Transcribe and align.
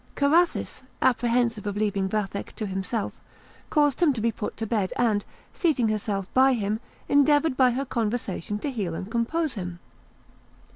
Carathis, 0.15 0.81
apprehensive 0.99 1.67
of 1.67 1.77
leaving 1.77 2.09
Vathek 2.09 2.55
to 2.55 2.65
himself, 2.65 3.21
caused 3.69 4.01
him 4.01 4.13
to 4.13 4.19
be 4.19 4.31
put 4.31 4.57
to 4.57 4.65
bed, 4.65 4.91
and 4.97 5.23
seating 5.53 5.89
herself 5.89 6.25
by 6.33 6.53
him, 6.53 6.79
endeavoured 7.07 7.55
by 7.55 7.69
her 7.69 7.85
conversation 7.85 8.57
to 8.57 8.71
heal 8.71 8.95
and 8.95 9.11
compose 9.11 9.53
him. 9.53 9.77